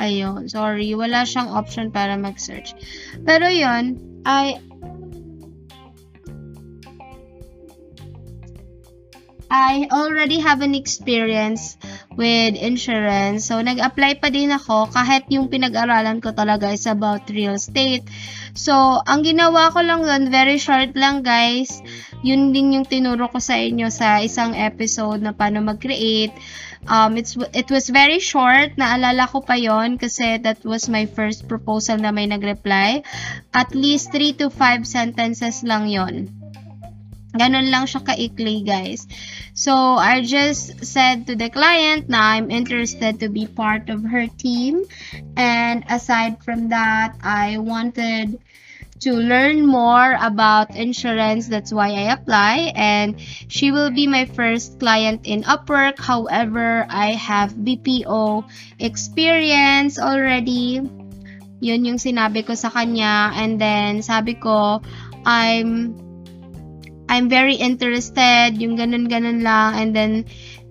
Ayun, 0.00 0.48
sorry, 0.48 0.96
wala 0.96 1.28
siyang 1.28 1.52
option 1.52 1.92
para 1.92 2.16
mag-search. 2.16 2.72
Pero 3.28 3.52
yon 3.52 4.00
I 4.24 4.56
I 9.50 9.90
already 9.90 10.38
have 10.38 10.62
an 10.62 10.78
experience 10.78 11.74
with 12.14 12.54
insurance. 12.54 13.50
So, 13.50 13.58
nag-apply 13.58 14.22
pa 14.22 14.30
din 14.30 14.54
ako 14.54 14.94
kahit 14.94 15.26
yung 15.26 15.50
pinag-aralan 15.50 16.22
ko 16.22 16.30
talaga 16.30 16.70
is 16.70 16.86
about 16.86 17.26
real 17.26 17.58
estate. 17.58 18.06
So, 18.54 19.02
ang 19.02 19.26
ginawa 19.26 19.74
ko 19.74 19.82
lang 19.82 20.06
doon, 20.06 20.30
very 20.30 20.54
short 20.62 20.94
lang 20.94 21.26
guys, 21.26 21.82
yun 22.22 22.54
din 22.54 22.78
yung 22.78 22.86
tinuro 22.86 23.26
ko 23.26 23.42
sa 23.42 23.58
inyo 23.58 23.90
sa 23.90 24.22
isang 24.22 24.54
episode 24.54 25.18
na 25.18 25.34
paano 25.34 25.58
mag-create. 25.66 26.30
Um, 26.86 27.18
it's, 27.18 27.34
it 27.50 27.74
was 27.74 27.90
very 27.90 28.22
short, 28.22 28.78
naalala 28.78 29.26
ko 29.26 29.42
pa 29.42 29.58
yon 29.58 29.98
kasi 29.98 30.38
that 30.46 30.62
was 30.62 30.86
my 30.86 31.10
first 31.10 31.50
proposal 31.50 31.98
na 31.98 32.14
may 32.14 32.30
nag-reply. 32.30 33.02
At 33.50 33.74
least 33.74 34.14
3 34.14 34.38
to 34.40 34.46
5 34.46 34.86
sentences 34.86 35.66
lang 35.66 35.90
yon 35.90 36.39
Ganon 37.30 37.70
lang 37.70 37.86
siya 37.86 38.02
kaikli, 38.02 38.66
guys. 38.66 39.06
So, 39.54 39.74
I 39.94 40.26
just 40.26 40.82
said 40.82 41.30
to 41.30 41.38
the 41.38 41.46
client 41.46 42.10
na 42.10 42.34
I'm 42.34 42.50
interested 42.50 43.22
to 43.22 43.30
be 43.30 43.46
part 43.46 43.86
of 43.86 44.02
her 44.02 44.26
team. 44.26 44.82
And 45.38 45.86
aside 45.86 46.42
from 46.42 46.74
that, 46.74 47.14
I 47.22 47.62
wanted 47.62 48.42
to 49.06 49.14
learn 49.14 49.62
more 49.62 50.18
about 50.18 50.74
insurance. 50.74 51.46
That's 51.46 51.72
why 51.72 51.94
I 51.94 52.12
apply. 52.12 52.74
And 52.74 53.14
she 53.46 53.70
will 53.70 53.94
be 53.94 54.10
my 54.10 54.26
first 54.26 54.82
client 54.82 55.22
in 55.24 55.46
Upwork. 55.46 56.02
However, 56.02 56.84
I 56.90 57.14
have 57.14 57.54
BPO 57.54 58.42
experience 58.82 60.02
already. 60.02 60.82
Yun 61.62 61.84
yung 61.84 62.00
sinabi 62.02 62.42
ko 62.42 62.58
sa 62.58 62.74
kanya. 62.74 63.30
And 63.38 63.60
then, 63.60 64.02
sabi 64.02 64.34
ko, 64.34 64.82
I'm 65.22 66.09
I'm 67.10 67.26
very 67.26 67.58
interested, 67.58 68.54
yung 68.54 68.78
ganun-ganun 68.78 69.42
lang. 69.42 69.74
And 69.74 69.90
then, 69.90 70.12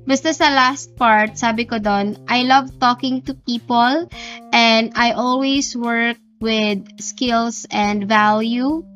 basta 0.08 0.32
sa 0.32 0.56
last 0.56 0.96
part, 0.96 1.36
sabi 1.36 1.68
ko 1.68 1.84
doon, 1.84 2.16
I 2.32 2.48
love 2.48 2.80
talking 2.80 3.28
to 3.28 3.36
people 3.36 4.08
and 4.56 4.96
I 4.96 5.12
always 5.20 5.76
work 5.76 6.16
with 6.40 6.88
skills 7.04 7.68
and 7.68 8.08
value. 8.08 8.88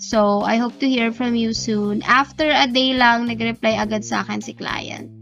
So, 0.00 0.40
I 0.40 0.56
hope 0.56 0.80
to 0.80 0.88
hear 0.88 1.12
from 1.12 1.36
you 1.36 1.52
soon. 1.52 2.00
After 2.00 2.48
a 2.48 2.64
day 2.64 2.96
lang, 2.96 3.28
nag-reply 3.28 3.76
agad 3.76 4.04
sa 4.04 4.24
akin 4.24 4.40
si 4.40 4.56
client. 4.56 5.15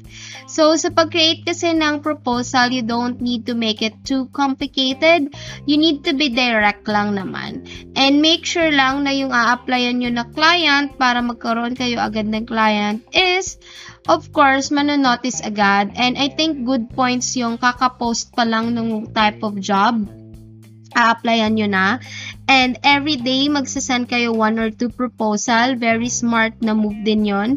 So, 0.44 0.76
sa 0.76 0.92
pag-create 0.92 1.48
kasi 1.48 1.72
ng 1.72 2.04
proposal, 2.04 2.68
you 2.68 2.84
don't 2.84 3.16
need 3.24 3.48
to 3.48 3.56
make 3.56 3.80
it 3.80 3.96
too 4.04 4.28
complicated. 4.36 5.32
You 5.64 5.80
need 5.80 6.04
to 6.04 6.12
be 6.12 6.28
direct 6.28 6.84
lang 6.84 7.16
naman. 7.16 7.64
And 7.96 8.20
make 8.20 8.44
sure 8.44 8.68
lang 8.68 9.08
na 9.08 9.16
yung 9.16 9.32
a-applyan 9.32 10.04
nyo 10.04 10.10
na 10.12 10.28
client 10.28 11.00
para 11.00 11.24
magkaroon 11.24 11.72
kayo 11.72 11.96
agad 11.96 12.28
ng 12.28 12.44
client 12.44 13.08
is, 13.16 13.56
of 14.04 14.28
course, 14.36 14.68
manonotice 14.68 15.40
agad. 15.40 15.96
And 15.96 16.20
I 16.20 16.28
think 16.28 16.68
good 16.68 16.92
points 16.92 17.32
yung 17.40 17.56
kakapost 17.56 18.36
pa 18.36 18.44
lang 18.44 18.76
ng 18.76 19.16
type 19.16 19.40
of 19.40 19.56
job 19.64 20.04
a-applyan 20.94 21.58
nyo 21.58 21.68
na. 21.68 21.98
And 22.46 22.78
every 22.86 23.18
day, 23.18 23.50
magsasend 23.50 24.06
kayo 24.06 24.30
one 24.32 24.62
or 24.62 24.70
two 24.70 24.88
proposal. 24.88 25.74
Very 25.74 26.08
smart 26.08 26.62
na 26.62 26.72
move 26.72 27.02
din 27.02 27.26
yon 27.26 27.50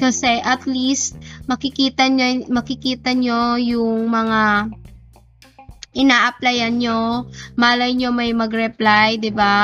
Kasi 0.00 0.40
at 0.40 0.64
least, 0.64 1.20
makikita 1.48 2.06
nyo, 2.12 2.44
makikita 2.52 3.16
nyo 3.16 3.56
yung 3.56 4.06
mga 4.06 4.68
ina-applyan 5.96 6.76
nyo. 6.76 7.26
Malay 7.56 7.96
nyo 7.96 8.12
may 8.12 8.36
mag-reply, 8.36 9.16
ba 9.16 9.22
diba? 9.22 9.58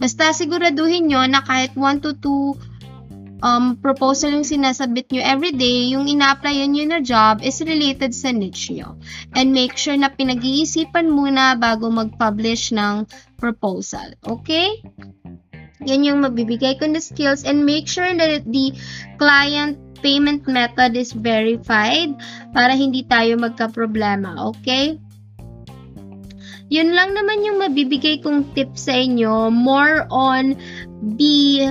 Basta 0.00 0.32
siguraduhin 0.32 1.12
nyo 1.12 1.22
na 1.28 1.44
kahit 1.44 1.76
1 1.76 2.00
to 2.00 2.16
2 2.16 3.42
um, 3.42 3.78
proposal 3.78 4.34
yung 4.34 4.46
sinasabit 4.46 5.10
nyo 5.10 5.22
everyday, 5.22 5.94
yung 5.94 6.10
ina-applyan 6.10 6.74
nyo 6.74 6.84
na 6.86 7.00
job 7.02 7.42
is 7.42 7.60
related 7.62 8.14
sa 8.14 8.34
niche 8.34 8.74
nyo. 8.74 8.98
And 9.34 9.54
make 9.54 9.78
sure 9.78 9.98
na 9.98 10.10
pinag-iisipan 10.10 11.10
muna 11.10 11.54
bago 11.58 11.90
mag-publish 11.90 12.74
ng 12.74 13.06
proposal. 13.38 14.14
Okay? 14.26 14.82
Yan 15.86 16.02
yung 16.02 16.26
mabibigay 16.26 16.74
ko 16.78 16.90
na 16.90 16.98
skills 16.98 17.46
and 17.46 17.62
make 17.62 17.86
sure 17.86 18.10
that 18.10 18.42
the 18.50 18.74
client 19.14 19.78
payment 20.00 20.46
method 20.46 20.94
is 20.94 21.12
verified 21.12 22.14
para 22.54 22.74
hindi 22.74 23.04
tayo 23.06 23.38
magka-problema. 23.38 24.34
Okay? 24.54 24.98
Yun 26.68 26.92
lang 26.92 27.16
naman 27.16 27.44
yung 27.48 27.58
mabibigay 27.64 28.20
kong 28.20 28.44
tips 28.52 28.92
sa 28.92 28.94
inyo. 28.96 29.48
More 29.48 30.04
on 30.12 30.52
be 31.16 31.64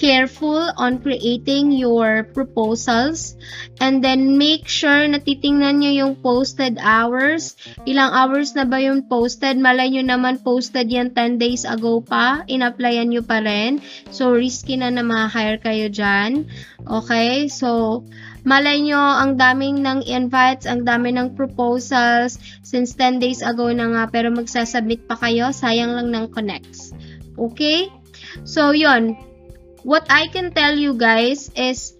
careful 0.00 0.72
on 0.80 1.04
creating 1.04 1.76
your 1.76 2.24
proposals 2.32 3.36
and 3.84 4.00
then 4.00 4.40
make 4.40 4.64
sure 4.64 5.04
na 5.04 5.20
titingnan 5.20 5.84
nyo 5.84 5.92
yung 5.92 6.14
posted 6.16 6.80
hours. 6.80 7.52
Ilang 7.84 8.08
hours 8.08 8.56
na 8.56 8.64
ba 8.64 8.80
yung 8.80 9.04
posted? 9.12 9.60
Malay 9.60 9.92
nyo 9.92 10.08
naman 10.08 10.40
posted 10.40 10.88
yan 10.88 11.12
10 11.12 11.36
days 11.36 11.68
ago 11.68 12.00
pa. 12.00 12.48
In-applyan 12.48 13.12
nyo 13.12 13.20
pa 13.20 13.44
rin. 13.44 13.84
So, 14.08 14.32
risky 14.32 14.80
na 14.80 14.88
na 14.88 15.04
ma-hire 15.04 15.60
kayo 15.60 15.92
dyan. 15.92 16.48
Okay? 16.88 17.52
So, 17.52 18.02
malay 18.48 18.80
nyo, 18.80 18.96
ang 18.96 19.36
daming 19.36 19.84
ng 19.84 20.08
invites, 20.08 20.64
ang 20.64 20.88
dami 20.88 21.12
ng 21.12 21.36
proposals 21.36 22.40
since 22.64 22.96
10 22.96 23.20
days 23.20 23.44
ago 23.44 23.68
na 23.68 23.84
nga 23.92 24.08
pero 24.08 24.32
magsasubmit 24.32 25.04
pa 25.04 25.20
kayo, 25.20 25.52
sayang 25.52 25.92
lang 25.92 26.08
ng 26.08 26.32
connects. 26.32 26.96
Okay? 27.36 27.92
So, 28.48 28.72
yon 28.72 29.29
what 29.82 30.06
I 30.08 30.28
can 30.28 30.52
tell 30.52 30.76
you 30.76 30.96
guys 30.96 31.50
is 31.56 31.94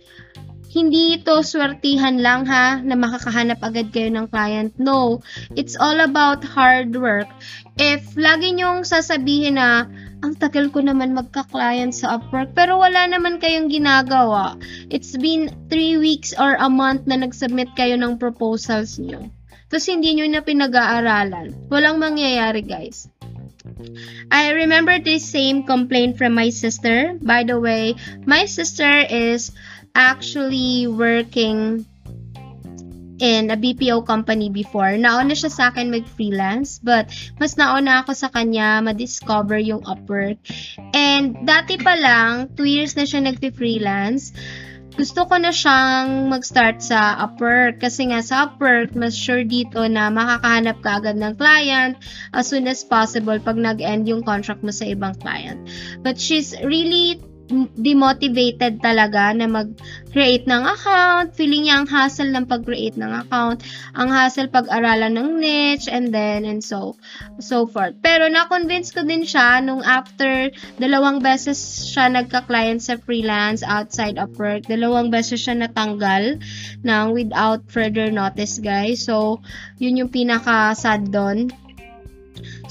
hindi 0.71 1.19
ito 1.19 1.43
swertihan 1.43 2.23
lang 2.23 2.47
ha 2.47 2.79
na 2.79 2.95
makakahanap 2.95 3.59
agad 3.59 3.91
kayo 3.91 4.07
ng 4.07 4.31
client. 4.31 4.71
No, 4.79 5.19
it's 5.59 5.75
all 5.75 5.99
about 5.99 6.47
hard 6.47 6.95
work. 6.95 7.27
If 7.75 8.15
lagi 8.15 8.55
nyong 8.55 8.87
sasabihin 8.87 9.59
na 9.59 9.91
ang 10.23 10.39
tagal 10.39 10.71
ko 10.71 10.85
naman 10.85 11.17
magka-client 11.17 11.97
sa 11.97 12.21
Upwork 12.21 12.55
pero 12.55 12.79
wala 12.79 13.09
naman 13.11 13.43
kayong 13.43 13.67
ginagawa. 13.67 14.55
It's 14.93 15.17
been 15.19 15.51
3 15.73 15.99
weeks 15.99 16.37
or 16.39 16.55
a 16.55 16.71
month 16.71 17.09
na 17.11 17.19
nag-submit 17.19 17.75
kayo 17.75 17.99
ng 17.99 18.21
proposals 18.21 19.01
nyo. 19.03 19.27
Tapos 19.73 19.91
hindi 19.91 20.15
nyo 20.15 20.31
na 20.31 20.45
pinag-aaralan. 20.45 21.67
Walang 21.67 21.99
mangyayari 21.99 22.63
guys. 22.63 23.11
I 24.31 24.57
remember 24.57 24.99
this 24.99 25.29
same 25.29 25.65
complaint 25.65 26.17
from 26.17 26.35
my 26.35 26.49
sister. 26.49 27.19
By 27.21 27.45
the 27.45 27.61
way, 27.61 27.97
my 28.25 28.47
sister 28.47 29.05
is 29.05 29.53
actually 29.95 30.87
working 30.87 31.85
in 33.21 33.53
a 33.53 33.57
BPO 33.57 34.09
company 34.09 34.49
before. 34.49 34.97
Nauna 34.97 35.37
siya 35.37 35.53
sa 35.53 35.69
akin 35.69 35.93
mag-freelance, 35.93 36.81
but 36.81 37.13
mas 37.37 37.55
nauna 37.61 38.01
ako 38.01 38.17
sa 38.17 38.33
kanya 38.33 38.81
ma-discover 38.81 39.61
yung 39.61 39.85
Upwork. 39.85 40.41
And 40.97 41.45
dati 41.45 41.77
pa 41.77 42.01
lang, 42.01 42.57
2 42.57 42.65
years 42.65 42.97
na 42.97 43.05
siya 43.05 43.21
nag-freelance 43.29 44.33
gusto 45.01 45.25
ko 45.25 45.41
na 45.41 45.49
siyang 45.49 46.29
mag-start 46.29 46.85
sa 46.85 47.17
Upwork 47.25 47.81
kasi 47.81 48.13
nga 48.13 48.21
sa 48.21 48.45
Upwork, 48.45 48.93
mas 48.93 49.17
sure 49.17 49.49
dito 49.49 49.81
na 49.89 50.13
makakahanap 50.13 50.77
ka 50.85 51.01
agad 51.01 51.17
ng 51.17 51.41
client 51.41 51.97
as 52.37 52.53
soon 52.53 52.69
as 52.69 52.85
possible 52.85 53.41
pag 53.41 53.57
nag-end 53.57 54.05
yung 54.05 54.21
contract 54.21 54.61
mo 54.61 54.69
sa 54.69 54.85
ibang 54.85 55.17
client. 55.17 55.57
But 56.05 56.21
she's 56.21 56.53
really 56.61 57.17
demotivated 57.75 58.79
talaga 58.79 59.35
na 59.35 59.51
mag-create 59.51 60.47
ng 60.47 60.63
account. 60.65 61.35
Feeling 61.35 61.67
niya 61.67 61.83
ang 61.83 61.89
hassle 61.91 62.31
ng 62.31 62.47
pag-create 62.47 62.95
ng 62.95 63.11
account, 63.11 63.67
ang 63.93 64.09
hassle 64.09 64.49
pag-aralan 64.49 65.19
ng 65.19 65.31
niche, 65.43 65.91
and 65.91 66.15
then, 66.15 66.47
and 66.47 66.63
so, 66.63 66.95
so 67.43 67.67
forth. 67.67 67.99
Pero 68.01 68.31
na-convince 68.31 68.95
ko 68.95 69.03
din 69.03 69.27
siya 69.27 69.59
nung 69.61 69.83
after 69.83 70.49
dalawang 70.79 71.19
beses 71.19 71.59
siya 71.91 72.09
nagka-client 72.11 72.81
sa 72.81 72.97
freelance 72.97 73.67
outside 73.67 74.17
of 74.17 74.31
work. 74.39 74.65
Dalawang 74.71 75.11
beses 75.11 75.43
siya 75.43 75.59
natanggal 75.59 76.39
ng 76.87 77.05
without 77.13 77.67
further 77.67 78.09
notice, 78.09 78.63
guys. 78.63 79.03
So, 79.03 79.43
yun 79.83 79.99
yung 79.99 80.13
pinaka-sad 80.13 81.11
doon 81.11 81.51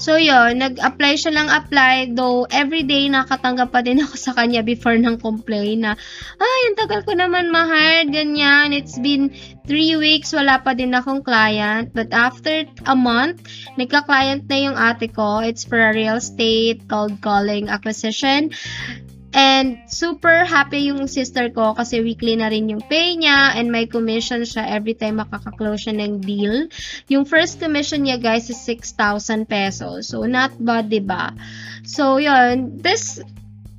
So, 0.00 0.16
yun, 0.16 0.64
nag-apply 0.64 1.12
siya 1.20 1.36
lang 1.36 1.52
apply, 1.52 2.16
though 2.16 2.48
everyday 2.48 3.12
nakatanggap 3.12 3.68
pa 3.68 3.84
din 3.84 4.00
ako 4.00 4.16
sa 4.16 4.32
kanya 4.32 4.64
before 4.64 4.96
ng 4.96 5.20
complain 5.20 5.84
na, 5.84 5.92
ay, 6.40 6.60
ang 6.72 6.76
tagal 6.80 7.04
ko 7.04 7.12
naman 7.12 7.52
ma-hire, 7.52 8.08
ganyan. 8.08 8.72
It's 8.72 8.96
been 8.96 9.28
3 9.68 10.00
weeks, 10.00 10.32
wala 10.32 10.56
pa 10.64 10.72
din 10.72 10.96
akong 10.96 11.20
client. 11.20 11.92
But 11.92 12.16
after 12.16 12.64
a 12.88 12.96
month, 12.96 13.44
nagka-client 13.76 14.48
na 14.48 14.58
yung 14.64 14.76
ate 14.80 15.12
ko. 15.12 15.44
It's 15.44 15.68
for 15.68 15.76
a 15.76 15.92
real 15.92 16.16
estate, 16.16 16.88
cold 16.88 17.20
calling 17.20 17.68
acquisition. 17.68 18.56
And 19.30 19.86
super 19.86 20.42
happy 20.42 20.90
yung 20.90 21.06
sister 21.06 21.54
ko 21.54 21.78
kasi 21.78 22.02
weekly 22.02 22.34
na 22.34 22.50
rin 22.50 22.66
yung 22.66 22.82
pay 22.82 23.14
niya 23.14 23.54
and 23.54 23.70
may 23.70 23.86
commission 23.86 24.42
siya 24.42 24.66
every 24.74 24.98
time 24.98 25.22
makaka-close 25.22 25.86
siya 25.86 25.94
ng 26.02 26.18
deal. 26.18 26.66
Yung 27.06 27.22
first 27.22 27.62
commission 27.62 28.02
niya 28.02 28.18
guys 28.18 28.50
is 28.50 28.58
6,000 28.66 29.46
pesos. 29.46 30.10
So 30.10 30.26
not 30.26 30.58
bad, 30.58 30.90
'di 30.90 31.06
ba? 31.06 31.30
So 31.86 32.18
yun, 32.18 32.82
this 32.82 33.22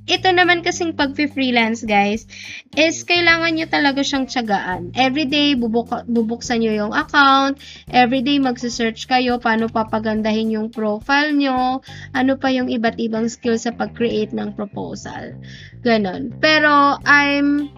ito 0.02 0.28
naman 0.34 0.66
kasing 0.66 0.98
pag-freelance 0.98 1.86
guys, 1.86 2.26
is 2.74 3.06
kailangan 3.06 3.54
nyo 3.54 3.66
talaga 3.70 4.02
siyang 4.02 4.26
tiyagaan. 4.26 4.90
Everyday, 4.98 5.54
bubuk 5.54 5.94
bubuksan 6.10 6.62
nyo 6.62 6.72
yung 6.74 6.92
account. 6.94 7.62
Everyday, 7.86 8.42
magsisearch 8.42 9.06
kayo 9.06 9.38
paano 9.38 9.70
papagandahin 9.70 10.50
yung 10.50 10.68
profile 10.74 11.30
nyo. 11.30 11.86
Ano 12.18 12.34
pa 12.34 12.50
yung 12.50 12.66
iba't 12.66 12.98
ibang 12.98 13.30
skills 13.30 13.64
sa 13.68 13.72
pag-create 13.72 14.34
ng 14.34 14.58
proposal. 14.58 15.38
Ganon. 15.86 16.34
Pero, 16.42 16.98
I'm 17.06 17.70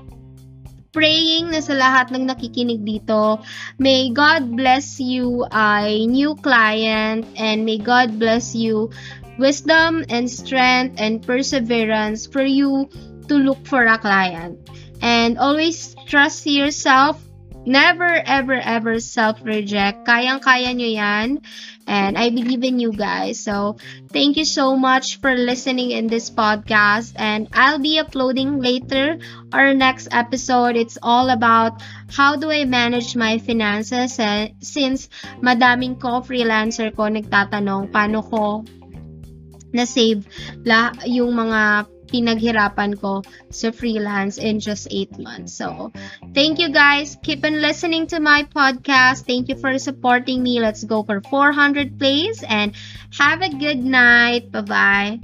praying 0.94 1.50
na 1.50 1.58
sa 1.58 1.74
lahat 1.74 2.14
ng 2.14 2.30
nakikinig 2.30 2.87
dito, 2.87 3.42
may 3.82 4.14
God 4.14 4.54
bless 4.54 5.02
you 5.02 5.42
a 5.50 5.90
new 6.06 6.38
client 6.38 7.26
and 7.34 7.66
may 7.66 7.82
God 7.82 8.14
bless 8.16 8.54
you 8.54 8.94
wisdom 9.38 10.04
and 10.08 10.30
strength 10.30 10.96
and 10.98 11.22
perseverance 11.22 12.26
for 12.26 12.42
you 12.44 12.88
to 13.28 13.34
look 13.34 13.66
for 13.66 13.84
a 13.84 13.98
client. 13.98 14.58
And 15.02 15.38
always 15.38 15.94
trust 16.06 16.46
yourself. 16.46 17.20
Never, 17.64 18.04
ever, 18.04 18.60
ever 18.60 19.00
self-reject. 19.00 20.04
Kayang-kaya 20.04 20.76
nyo 20.76 20.84
yan. 20.84 21.40
And 21.88 22.16
I 22.16 22.28
believe 22.28 22.60
in 22.60 22.76
you 22.76 22.92
guys. 22.92 23.40
So, 23.40 23.80
thank 24.12 24.36
you 24.36 24.44
so 24.44 24.76
much 24.76 25.20
for 25.24 25.32
listening 25.32 25.92
in 25.92 26.08
this 26.08 26.28
podcast. 26.28 27.16
And 27.16 27.48
I'll 27.56 27.80
be 27.80 27.96
uploading 27.96 28.60
later 28.60 29.16
our 29.52 29.72
next 29.72 30.12
episode. 30.12 30.76
It's 30.76 31.00
all 31.00 31.32
about 31.32 31.80
how 32.12 32.36
do 32.36 32.52
I 32.52 32.68
manage 32.68 33.16
my 33.16 33.40
finances. 33.40 34.20
And 34.20 34.60
since 34.60 35.08
madaming 35.40 35.96
ko 36.00 36.20
freelancer 36.20 36.92
ko 36.92 37.08
nagtatanong 37.08 37.88
paano 37.88 38.20
ko 38.28 38.64
na-save 39.74 40.22
la 40.62 40.94
yung 41.02 41.34
mga 41.34 41.90
pinaghirapan 42.14 42.94
ko 42.94 43.26
sa 43.50 43.74
freelance 43.74 44.38
in 44.38 44.62
just 44.62 44.87
8 44.87 45.18
months. 45.18 45.58
So, 45.58 45.90
thank 46.30 46.62
you 46.62 46.70
guys. 46.70 47.18
Keep 47.26 47.42
on 47.42 47.58
listening 47.58 48.06
to 48.14 48.22
my 48.22 48.46
podcast. 48.46 49.26
Thank 49.26 49.50
you 49.50 49.58
for 49.58 49.74
supporting 49.82 50.38
me. 50.46 50.62
Let's 50.62 50.87
go 50.87 51.02
for 51.02 51.18
400 51.26 51.98
plays 51.98 52.46
and 52.46 52.70
have 53.18 53.42
a 53.42 53.50
good 53.50 53.82
night. 53.82 54.54
Bye-bye. 54.54 55.18